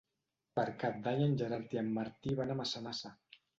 [0.59, 3.17] Per Cap d'Any en Gerard i en Martí van a Massanassa.